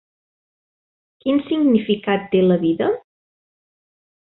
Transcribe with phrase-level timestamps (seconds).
[1.25, 2.91] Quin significat té la vida?